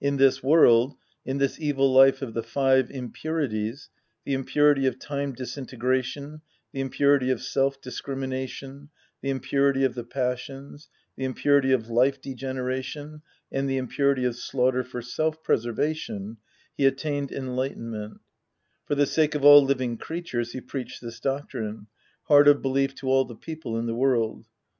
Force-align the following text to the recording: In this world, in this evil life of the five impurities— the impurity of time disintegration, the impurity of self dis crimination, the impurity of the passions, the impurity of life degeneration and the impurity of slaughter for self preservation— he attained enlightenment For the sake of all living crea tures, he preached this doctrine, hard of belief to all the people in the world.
In 0.00 0.16
this 0.16 0.42
world, 0.42 0.96
in 1.24 1.38
this 1.38 1.60
evil 1.60 1.92
life 1.92 2.20
of 2.20 2.34
the 2.34 2.42
five 2.42 2.90
impurities— 2.90 3.90
the 4.24 4.32
impurity 4.34 4.86
of 4.86 4.98
time 4.98 5.32
disintegration, 5.32 6.40
the 6.72 6.80
impurity 6.80 7.30
of 7.30 7.40
self 7.40 7.80
dis 7.80 8.00
crimination, 8.00 8.88
the 9.22 9.30
impurity 9.30 9.84
of 9.84 9.94
the 9.94 10.02
passions, 10.02 10.88
the 11.14 11.22
impurity 11.22 11.70
of 11.70 11.88
life 11.90 12.20
degeneration 12.20 13.22
and 13.52 13.70
the 13.70 13.76
impurity 13.76 14.24
of 14.24 14.34
slaughter 14.34 14.82
for 14.82 15.00
self 15.00 15.44
preservation— 15.44 16.38
he 16.76 16.84
attained 16.84 17.30
enlightenment 17.30 18.18
For 18.84 18.96
the 18.96 19.06
sake 19.06 19.36
of 19.36 19.44
all 19.44 19.64
living 19.64 19.96
crea 19.96 20.22
tures, 20.22 20.54
he 20.54 20.60
preached 20.60 21.00
this 21.02 21.20
doctrine, 21.20 21.86
hard 22.24 22.48
of 22.48 22.62
belief 22.62 22.96
to 22.96 23.06
all 23.06 23.24
the 23.24 23.36
people 23.36 23.78
in 23.78 23.86
the 23.86 23.94
world. 23.94 24.44